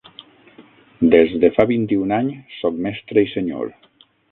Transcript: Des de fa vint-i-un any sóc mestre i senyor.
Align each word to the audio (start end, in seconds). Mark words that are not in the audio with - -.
Des 1.15 1.35
de 1.43 1.51
fa 1.59 1.67
vint-i-un 1.73 2.15
any 2.19 2.33
sóc 2.63 2.83
mestre 2.89 3.27
i 3.29 3.33
senyor. 3.37 3.73